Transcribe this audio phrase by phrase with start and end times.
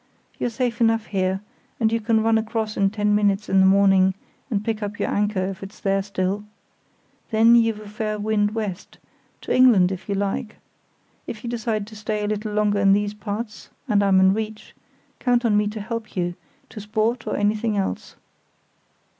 [0.39, 1.41] "You're safe enough here,
[1.79, 4.15] and you can run across in ten minutes in the morning
[4.49, 6.43] and pick up your anchor, if it's there still.
[7.29, 10.55] Then you've a fair wind west—to England if you like.
[11.27, 14.73] If you decide to stay a little longer in these parts, and I'm in reach,
[15.19, 16.33] count on me to help you,
[16.69, 18.15] to sport or anything else."